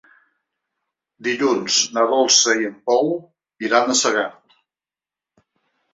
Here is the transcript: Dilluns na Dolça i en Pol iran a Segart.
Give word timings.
Dilluns 1.27 1.77
na 1.97 2.05
Dolça 2.13 2.57
i 2.63 2.67
en 2.71 2.75
Pol 2.89 3.13
iran 3.69 3.93
a 3.93 3.99
Segart. 4.03 4.61